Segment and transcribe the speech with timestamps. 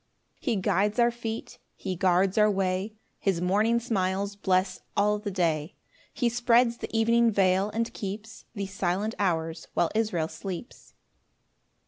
[0.41, 5.29] 3 He guides our feet, he guards our way; His morning smiles bless all the
[5.29, 5.75] day;
[6.11, 10.95] He spreads the evening veil, and keeps The silent hours while Israel sleeps.